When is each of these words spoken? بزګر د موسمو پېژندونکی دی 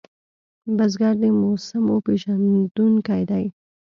بزګر 0.77 1.13
د 1.21 1.23
موسمو 1.41 1.95
پېژندونکی 2.05 3.23
دی 3.29 3.45